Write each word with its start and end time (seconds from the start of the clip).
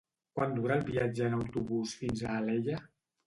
Quant 0.37 0.53
dura 0.59 0.77
el 0.79 0.85
viatge 0.87 1.27
en 1.27 1.35
autobús 1.39 1.93
fins 1.99 2.23
a 2.25 2.33
Alella? 2.39 2.81